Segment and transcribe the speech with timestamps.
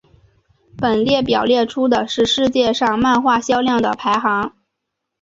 [0.75, 4.55] 本列表列出的是历史上漫画销量的排行。